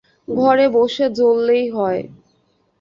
ঘরে 0.35 0.65
বসে 0.69 1.05
জ্বললেই 1.11 1.65
হয়। 1.69 2.01